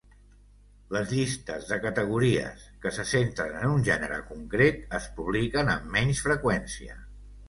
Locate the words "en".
3.59-3.67